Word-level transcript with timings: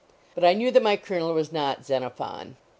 But 0.33 0.43
I 0.43 0.53
knew 0.53 0.71
that 0.71 0.81
my 0.81 0.95
Colonel 0.97 1.31
was 1.35 1.51
not 1.51 1.85
Xenophon. 1.85 2.57